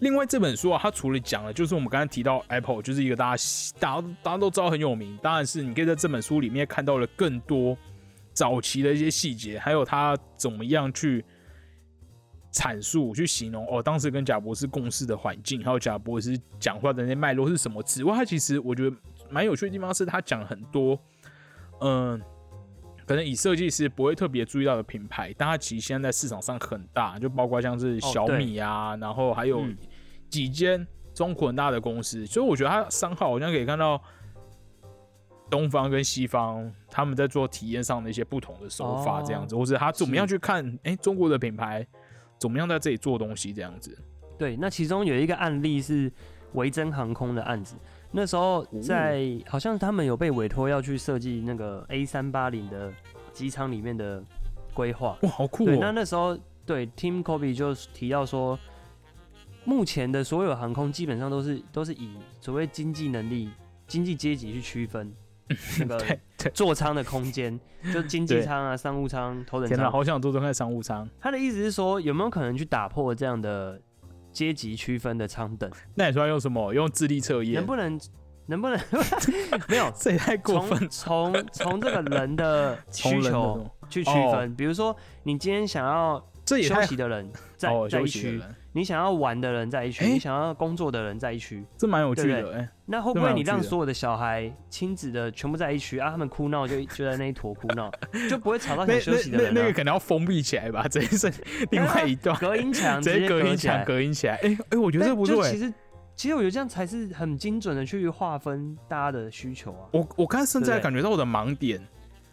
[0.00, 3.42] 另外这本书啊，它除了讲了，就是我们刚才提到 Apple，就是一个大家
[3.80, 5.18] 大家大家都知道很有名。
[5.22, 7.76] 当然是你可以在这本书里面看到了更多
[8.32, 11.24] 早期的一些细节，还有他怎么样去
[12.52, 17.82] 阐述、去形容哦，当时跟贾博士共事的环境，还有贾博士讲话的那些脉络是什么。
[17.82, 18.96] 此外，他其实我觉得
[19.28, 20.98] 蛮有趣的地方是他讲很多，
[21.80, 22.20] 嗯，
[23.08, 29.64] 可能以设计师不会特别注意到的品牌，但它其实现在在市场上很大，就包括像是小米啊，然后还有。
[30.30, 33.98] 几间中国很大的公司，所以我觉得它商号好像可以看到
[35.48, 41.86] 东方跟西方他们在做体验上的一些不同的手法，这样子，或者他怎么样去看，哎，中国的品牌
[42.38, 43.96] 怎么样在这里做东西，这样子。
[44.36, 46.12] 对，那其中有一个案例是
[46.52, 47.74] 维珍航空的案子，
[48.10, 52.92] 那时候在好像他们有被委托要去设计那个 A 三八零的
[53.32, 54.22] 机舱里面的
[54.72, 55.66] 规划，哇，好酷！
[55.66, 58.58] 对，那那时候对 Tim Kobe 就提到说，
[59.64, 63.50] 目前的所有航空基本上都是都是以所谓经济能力、
[63.86, 65.12] 经济阶级去区分
[65.80, 66.18] 那个
[66.54, 67.58] 座舱的空间，
[67.92, 69.76] 就经济舱啊、商务舱、头等舱。
[69.76, 71.08] 天哪，好想坐坐看商务舱。
[71.20, 73.80] 他的意思是说，有没有可能去打破这样的？
[74.38, 76.72] 阶级区分的舱等，那你说要用什么？
[76.72, 77.54] 用智力测验？
[77.54, 78.00] 能不能？
[78.46, 78.78] 能不能？
[79.66, 80.88] 没有，这也太过分。
[80.88, 88.40] 从从这个人的 需求去区分，比如说，你今天想要休息的人在在一区。
[88.78, 92.54] 你想要玩的人在一区，你想要工作的人在一区，这蛮有趣的。
[92.54, 96.10] 哎，那会不会你让所有的小孩亲子的全部在一区啊？
[96.12, 97.90] 他们哭闹就就在那一坨哭闹，
[98.30, 99.52] 就不会吵到想休息的人。
[99.52, 101.28] 那个可能要封闭起来吧，这是
[101.72, 104.36] 另外一段 隔音墙，直接隔音墙隔音起来。
[104.36, 105.42] 哎哎，我觉得这不错。
[105.42, 105.74] 其实
[106.14, 109.88] 其实我觉得这样才是很精准的去划分大家的需求啊。
[109.90, 111.84] 我我刚甚至还感觉到我的盲点。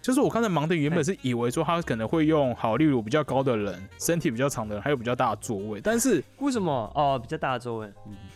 [0.06, 5.82] 就是我刚才忙的原本是以为说他可能会用好，例如比较高的人，身体比较长的人，还有比较大的座位。
[5.82, 7.91] 但是为什么哦比较大的座位？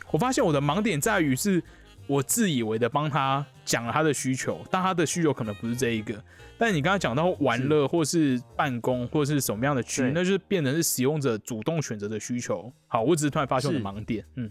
[0.10, 1.62] 我发现我的盲点在于是
[2.08, 6.16] 我自以为的帮他讲了他的需求，但他的需求可能不是这一个。
[6.58, 12.74] 但你刚刚讲到玩乐或是办公或是什么样的区，那就是变成是使用者主动选择的需求。
[12.88, 14.50] 好，我只是突然发现我的盲点，嗯。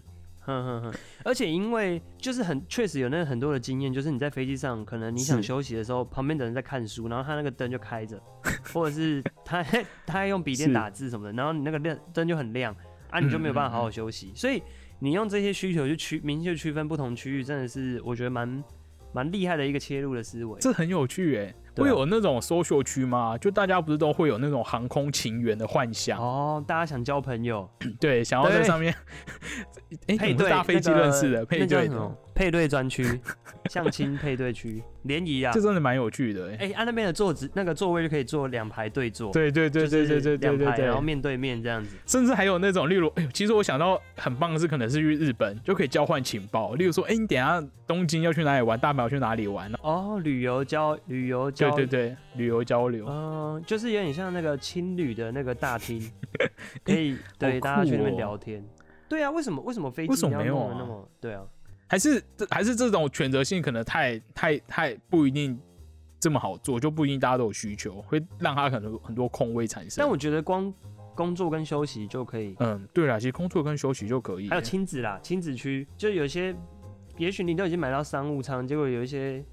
[0.49, 8.21] 哼哼哼，而且因为就是很确实有那很多的经验，就是你在飞机上，可能你想休息的时候，旁边的人在看书，然后他那个灯就开着，
[8.73, 9.63] 或者是他
[10.05, 12.75] 他用笔电打字什么的，然后你那个亮灯就很亮
[13.11, 14.31] 啊，你就没有办法好好休息。
[14.35, 14.61] 所以
[14.99, 18.63] 你用这些需求去区明确区分不同区域，真的是我觉得蛮
[19.13, 20.59] 蛮厉害的一个切入的思维。
[20.59, 21.53] 这很有趣哎。
[21.79, 23.37] 会有那种 social 区吗？
[23.37, 26.63] 就大家不是都会有那种航空情缘的幻想哦？
[26.67, 28.93] 大家想交朋友，对，想要在上面
[30.17, 33.03] 配对搭飞机认识的配对的配对专区、
[33.69, 36.55] 相亲配对区、联谊啊，这真的蛮有趣的。
[36.57, 41.97] 哎，按那边的座子，那个座位就可以坐两排对坐，对对对对对对对对对，然后面对面这样子。
[42.05, 46.75] 甚至还有那种，例如，哎，其实我想到很棒的是，可能是去日本就可以交换情报。
[46.75, 53.05] 例如说，哎，你等下东京要去哪里玩，大阪要去哪里玩哦，旅游交旅游交，对对对，旅游交流。
[53.05, 56.09] 嗯，就是有点像那个青旅的那个大厅，
[56.85, 58.63] 可以对大家去那边聊天。
[59.09, 61.43] 对啊，为什么为什么飞机没有那么对啊？
[61.89, 65.59] 还是这还是这种选择性可能太太太不一定
[66.19, 69.95] 这么好做，就不一定大家都有需求，会让他可能很多空位产生。
[69.97, 70.71] 但我觉得光
[71.15, 72.55] 工作跟休息就可以。
[72.59, 74.47] 嗯，对啦，其实工作跟休息就可以。
[74.49, 76.55] 还有亲子啦，亲子区就有些，
[77.17, 79.43] 也许你都已经买到商务舱，结果有一些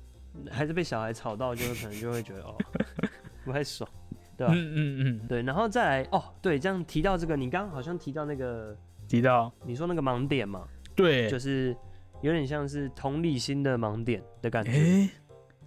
[0.50, 2.54] 还是被小孩吵到，就可能就会觉得哦
[3.46, 3.88] 不太爽，
[4.36, 4.52] 对吧？
[4.54, 5.42] 嗯嗯嗯，对。
[5.42, 8.76] 然后再来哦，对，这样提到这个，你刚刚好像提到那个
[9.08, 10.68] 提到你说那个盲点嘛？
[10.94, 11.74] 对，就是。
[12.20, 14.70] 有点像是同理心的盲点的感觉。
[14.70, 15.10] 哎，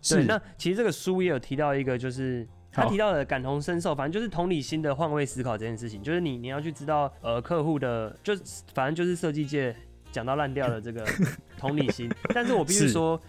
[0.09, 8.33] 对，那其实这个书也有提到一个，就是他提到的感同身受，反正就是同理心的换位思考这件事情，就是你你要去知道，呃，客户的，就
[8.73, 9.75] 反正就是设计界
[10.11, 11.05] 讲到烂掉的这个
[11.57, 12.09] 同理心。
[12.33, 13.19] 但是我必须说，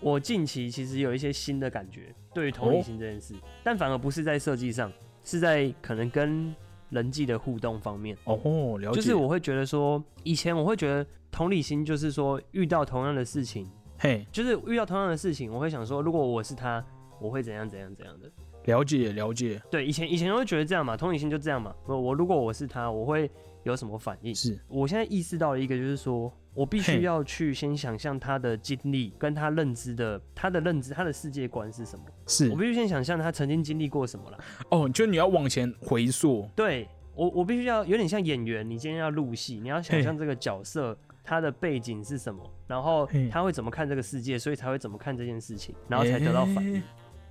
[0.00, 4.92] 我近期其实有一些新的感觉，对于同理心这件事，但反而不是在设计上，
[5.24, 6.54] 是在可能跟
[6.90, 8.16] 人际的互动方面。
[8.24, 8.96] 哦，了解。
[8.96, 11.06] 就是我会觉得说，以前我会觉得。
[11.32, 13.64] 同理心就是说，遇到同样的事情，
[13.96, 16.84] 嘿，就是遇到同样的事情，我会想说，如果我是他，
[17.20, 18.28] 我会怎样怎样怎样的。
[18.64, 19.62] 了解了解。
[19.70, 21.72] 对，以前以前会觉得这样嘛，同理心就这样嘛。
[21.86, 23.30] 我我如果我是他，我会
[23.62, 24.34] 有什么反应？
[24.34, 32.04] 是我现在意识到了一个，就是说我必须要去先想象他的经历，跟他认知的他的认知，他的世界观是什么？
[32.26, 34.38] 是我必须先想象他曾经经历过什么了。
[34.70, 36.48] 哦，就你要往前回溯。
[36.54, 40.96] 对我我必须要有点像演员，你今天要入戏，你要想象这个角色。
[41.22, 42.42] 他的背景是什么？
[42.66, 44.36] 然后他会怎么看这个世界？
[44.36, 46.82] 所以才会怎么看这件事情，然后才得到反应。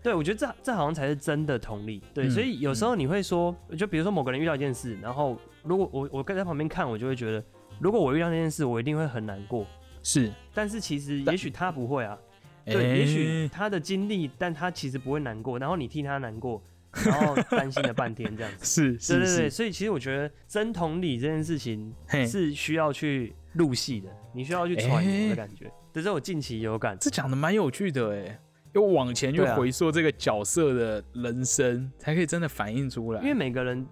[0.01, 2.01] 对，我觉得这这好像才是真的同理。
[2.13, 7.43] 对，所以有时候你会说，就比如说某个人遇到一件事，然后如果我我跟在旁边看，我就会觉得，
[7.79, 9.65] 如果我遇到那件事，我一定会很难过。
[10.03, 12.17] 是，但是其实也许他不会啊。
[12.65, 16.61] 对，也许他的经历，但他其实不会难过，然后你替他难过，
[17.05, 18.97] 然后担心了半天这样子。
[18.99, 19.49] 是，对对对。
[19.49, 21.93] 所以其实我觉得真同理这件事情
[22.27, 23.33] 是需要去。
[23.53, 26.95] 入戏的，你需要去揣摩的感觉，这是我近期有感。
[27.01, 28.39] 这讲的蛮有趣的哎，
[28.73, 33.19] 要往前去回溯这个角色的人生，才可以真的反映出来。
[33.21, 33.83] 因为每个人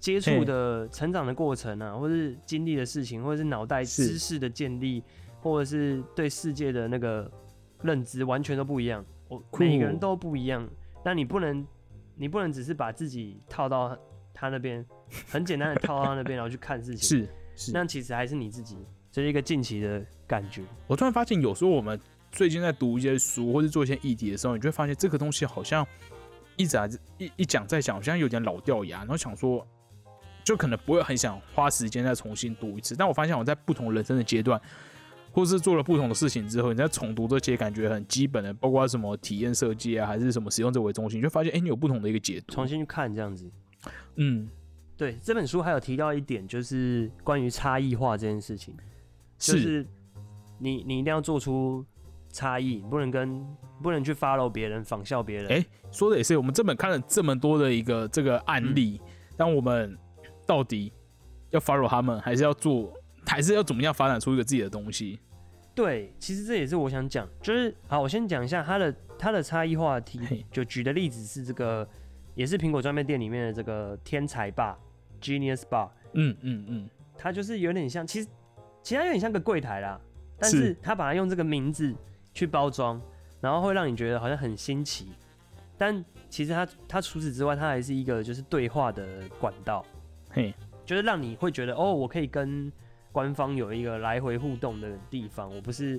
[0.00, 5.02] 接触的成长的过程啊，或是经历的事情，或者是脑袋知识的建立，
[5.40, 7.30] 或者是对世界的那个
[7.82, 9.04] 认知，完全都不一样。
[9.28, 10.68] 我每个人都不一样，
[11.02, 11.66] 但你不能，
[12.14, 13.96] 你不能只是把自己套到
[14.34, 14.84] 他那边，
[15.28, 17.20] 很简单的套到他那边，然后去看事情。
[17.26, 18.76] 是是，那其实还是你自己，
[19.10, 20.62] 这是一个近期的感觉。
[20.86, 21.98] 我突然发现，有时候我们
[22.30, 25.86] 最近在读一些书或者做一些议题的时候，你就会发现这个东西好像
[26.56, 26.76] 一直
[27.18, 29.66] 一一讲再讲，好像有点老掉牙，然后想说。
[30.46, 34.58] 就可能不会很想花时间再重新读一次，但我发现我在不同人生的阶段，
[35.32, 43.50] 或是做了不同的事情之后，你在重读这些感觉很基本的，包括什么体验设计啊，还是什么使用者为中心，你就发现哎，你有不同的一个解读，重新去看这样子。
[44.14, 44.48] 嗯，
[44.96, 48.72] 对，这本书还有提到一点，就是关于差异化这件事情，
[49.36, 49.84] 就是
[50.60, 51.84] 你你一定要做出
[52.30, 53.44] 差异，不能跟
[53.82, 55.48] 不能去 follow 别人，仿效别人。
[55.48, 59.00] 哎，说的也是，我们这本看了这么多的一个这个案例，
[59.36, 59.98] 当我们。
[60.46, 60.92] 到底
[61.50, 62.92] 要 follow 他们，还是要做，
[63.26, 65.18] 还是要怎么样发展出一个自己的东西？
[65.74, 71.86] 对，其实这也是我想讲，就是好，我先讲一下它的它的差异话题，就举的例子是这个，
[72.34, 74.78] 也是苹果专卖店里面的这个天才吧
[75.20, 75.90] ，Genius Bar。
[76.14, 78.28] 嗯嗯嗯，它就是有点像，其实
[78.82, 80.00] 其实它有点像个柜台啦，
[80.38, 81.94] 但是它把它用这个名字
[82.32, 82.98] 去包装，
[83.42, 85.08] 然后会让你觉得好像很新奇，
[85.76, 89.06] 但其实它它除此之外，它还是一个就是对话的
[89.38, 89.84] 管道。
[90.36, 92.70] 嘿，就是让你会觉得哦，我可以跟
[93.10, 95.98] 官方有一个来回互动的地方，我不是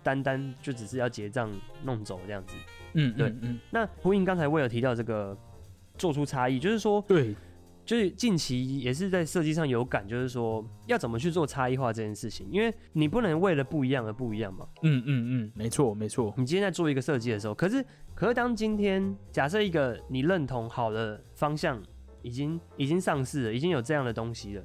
[0.00, 1.50] 单单就只是要结账
[1.82, 2.54] 弄走这样子。
[2.92, 3.58] 嗯，对，嗯。
[3.72, 5.36] 那呼应刚才威尔提到这个
[5.98, 7.34] 做出差异，就是说，对，
[7.84, 14.64] 就是近期也是在设计上有感，就是说要怎么去做差异化这件事情，因为你不能为了不一样而不一样嘛。
[14.82, 16.32] 嗯嗯嗯，没错没错。
[16.36, 17.84] 你今天在做一个设计的时候，可是
[18.14, 21.82] 可是当今天假设一个你认同好的方向。
[22.24, 24.64] 已经已经上市了，已经有这样的东西了，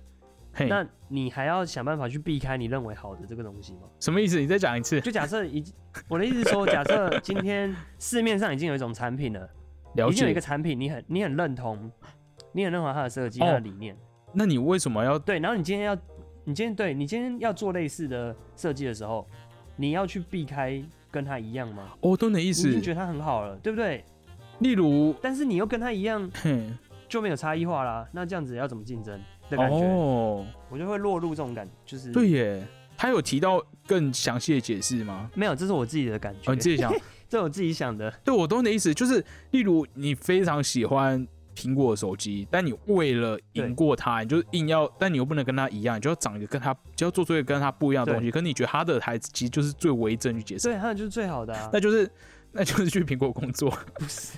[0.70, 3.82] 那你还要想办法去避开你认为好的这个东西吗？
[4.00, 4.40] 什么意思？
[4.40, 5.00] 你再讲一次。
[5.02, 5.62] 就假设已，
[6.08, 9.48] 我的意思是说， 假设今天市面上已经有一种产品了，
[10.10, 11.92] 已经有一个产品，你很你很认同，
[12.54, 13.96] 你很认同它的设计、它的理念，
[14.34, 15.38] 那你为什么要对？
[15.40, 15.96] 然后你今天要，
[16.46, 19.28] 你今天对你今天要做类似的设计的时候，
[19.76, 21.90] 你要去避开跟它一样吗？
[22.00, 22.70] 哦，懂你的意思。
[22.70, 24.06] 已经觉得它很好了，对不对？
[24.60, 26.32] 例如，但是你又跟它一样。
[27.10, 29.20] 就没有差异化啦，那这样子要怎么竞争
[29.50, 29.76] 的感觉？
[29.76, 32.64] 哦，我就会落入这种感，就是对耶。
[32.96, 35.32] 他有提到更详细的解释吗？
[35.34, 36.52] 没有，这是我自己的感觉。
[36.52, 36.94] 哦，你自己想，
[37.30, 38.12] 这我自己想的。
[38.26, 48.30] 对，我懂你的意思，就是例如你非常喜欢苹果手机，但你为了赢过他，你就硬要，但你又不能跟他一样，你就要长一个跟他，就要做出一个跟他不一样的东西。
[48.30, 52.12] 可你觉得他的台子其实就是最为正去解释，对，他就是最好的，那就是。
[52.52, 54.38] 那就是去苹果工作，不是？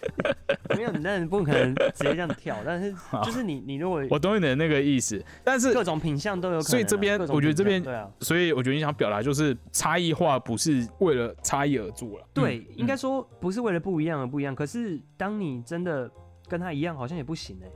[0.76, 2.58] 没有，那不可能直接这样跳。
[2.66, 2.94] 但是
[3.24, 6.62] 就是你，你如果我懂你的那个意思，但是各种品相都有。
[6.62, 12.28] 所以这边我觉得这边对啊，所以我觉得你想表达就是差异化不是为了差异而做了。
[12.34, 14.54] 对，应该说不是为了不一样而不一样。
[14.54, 16.10] 可是当你真的
[16.50, 17.68] 跟他一样，好像也不行哎。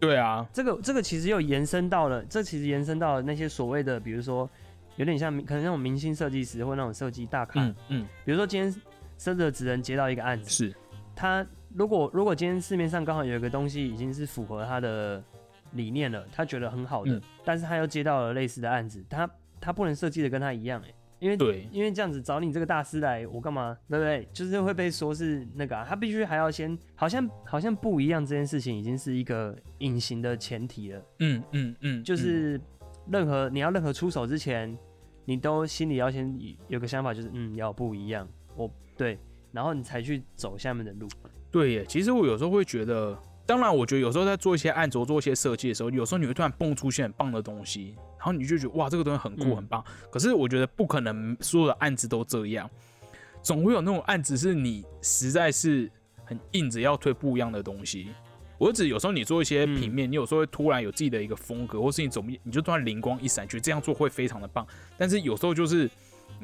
[0.00, 4.48] 对啊，这个这个其实又延伸到了，这其实延伸到了那些所谓的，比如说
[4.96, 8.74] 有点像可能那种明星设计师或那种设计大咖，嗯嗯，比如说今天。
[9.22, 10.74] 甚至只能接到一个案子，是。
[11.14, 15.22] 他如果如果今天市面上刚好有一个东西已经是符合他的
[15.74, 19.30] 理念了，他觉得很好的，但是他又接到了类似的案子，他
[19.60, 23.78] 他不能设计的跟他一样哎，因为对，因为这样子找你这个大师来，我干嘛？
[23.88, 24.28] 对不对？
[24.32, 32.60] 就是会被说是那个，啊他必须还要先好像好像不一样这件事情已经是一个隐形的前提了，嗯嗯嗯，就是
[33.08, 34.76] 任何你要任何出手之前，
[35.26, 36.36] 你都心里要先
[36.68, 38.70] 有个想法，就是嗯要不一样，我。
[38.96, 39.18] 对，
[39.50, 41.08] 然后你才去走下面的路。
[41.50, 49.82] 对耶，其实我有时候会觉得，当然，我觉得有时候在做一些案子、做一些设计的时候，有时候你会突然蹦出现很棒的东西，然后你就觉得哇，这个东西很酷、很棒。
[50.10, 52.70] 可是我觉得不可能所有的案子都这样，
[53.42, 55.90] 总会有那种案子是你实在是
[56.24, 58.08] 很硬着要推不一样的东西。
[58.58, 64.66] 我指有时候你做一些平面，你有时候会突然有自己的一个风格，或是你怎么你就突然灵光一闪，觉得这样做会非常的棒。
[64.96, 65.90] 但是有时候就是。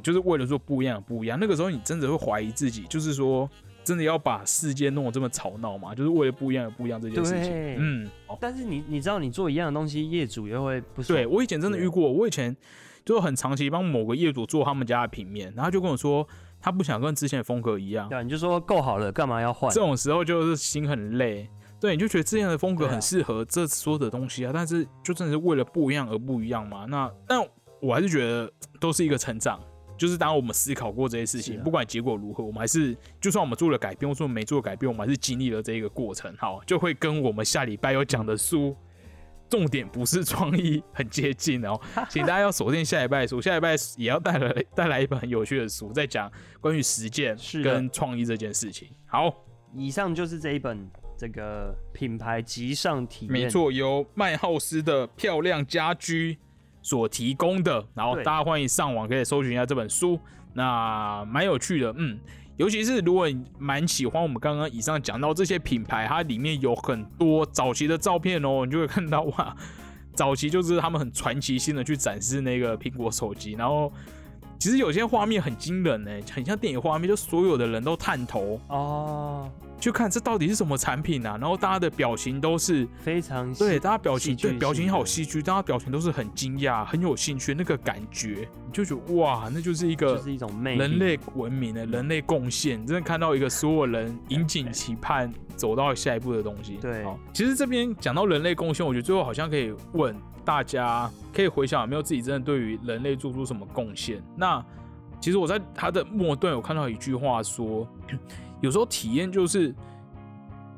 [0.03, 1.39] 就是为了做不一样，不一样。
[1.41, 3.49] 那个时候你真的会怀疑自己，就是说，
[3.85, 5.95] 真的要把世界弄得这么吵闹吗？
[5.95, 7.53] 就是为了不一样而不一样这件事情。
[7.79, 8.09] 嗯。
[8.41, 12.57] 但是你你知道，你做一样的东西，业主也会不对我以前真的遇过，我以前
[13.05, 16.27] 就很长期帮某个业主做他们家的平面，然后就跟我说，
[16.61, 18.09] 他不想跟之前的风格一样。
[18.09, 19.73] 对，你就说够好了，干嘛要换？
[19.73, 21.49] 这种时候就是心很累。
[21.81, 26.85] 对，你就觉得之前的风格很适合这所有的东西啊，但是就真的是为了不一样而不一样嘛？
[26.87, 27.41] 那但
[27.81, 29.61] 我还是觉得都是一个成长。
[29.99, 36.35] 就是当我们思考过这些事情，不管结果如何，我们还是就算我们做了改变，或者说没做改变，我们还是经历了这一个过程。
[36.39, 38.75] 好，就会跟我们下礼拜要讲的书
[39.51, 46.31] 重点不是创意很接近哦， 请大家要锁定下礼拜的书，下礼拜也要带来带来一本很有趣的书，在讲
[46.61, 48.89] 关于实践跟创意这件事情。
[49.07, 49.35] 好，
[49.75, 56.39] 以上就是这一本这个品牌极上体验，没错，由麦浩斯的漂亮家居
[56.89, 60.19] 所提供的，然后大家欢迎上网可以搜寻一下这本书，
[60.55, 62.19] 那蛮有趣的，嗯。
[62.57, 69.55] 尤其是如果你蛮喜欢我们刚刚以上讲到这些品牌，它里面有很多早期的照片哦，你就会看到哇，
[70.15, 73.93] 早期就是他们很传奇性的去展示那个苹果手机，然后。
[74.59, 79.49] 其实有些画面很惊人呢，很像电影画面，就所有的人都探头哦，
[79.81, 81.39] 去看这到底是什么产品啊？
[81.41, 96.79] 然后大家的表情都是非常对，大家表情对表情好戏剧，大家表情都是很惊讶、很有兴趣，那个感觉你就觉得哇，那就是一个是一种人类文明的人类贡献，真的看到一个所有人引颈期盼走到下一步的东西。
[96.81, 100.15] 对，其实这边讲到人类贡献，我觉得最后好像可以问。
[100.49, 104.23] 大家可以回想有没有自己真的对于人类做出什么贡献？
[104.35, 104.65] 那
[105.21, 107.87] 其实我在他的末段有看到一句话说，
[108.63, 109.75] 有时候体验就是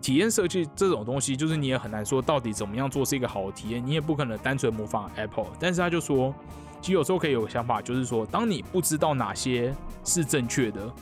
[0.03, 5.47] 体验设计这种东西，就是你也很难说到底怎么样做是一个好的体验，你也不可能单纯模仿 Apple。
[5.61, 6.35] 但是他就说，
[6.81, 9.73] 其实有时候可以有个想法，就是说，当你不知道哪些
[10.05, 10.93] 是正确的，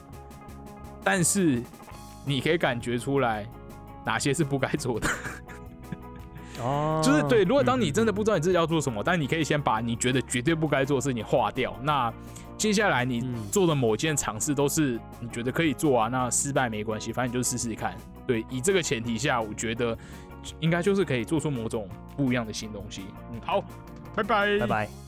[1.03, 1.63] 但是
[2.23, 3.49] 你可以感觉出来
[4.05, 5.09] 哪些是不该做的。
[6.61, 7.45] 哦，就是对。
[7.45, 11.75] 如果当你真的不知道你自己要做什么，但你可以先把你觉得绝对不该做的事情划掉。
[11.83, 12.13] 那
[12.57, 17.97] 接下来你做的某件尝试都是你觉得可以做啊，那失败没关系，反正你就试试看。
[18.27, 19.97] 对，以这个前提下，我觉得
[20.61, 23.03] 应该就是可以做出某种不一样的新东西。
[23.33, 23.61] 嗯，好，
[24.15, 25.08] 拜拜，拜拜。